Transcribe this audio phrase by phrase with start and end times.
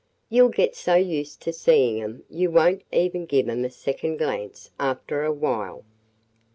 [0.31, 4.17] You 'll get so used to seeing 'em you won't even give 'em a second
[4.17, 5.83] glance after a while.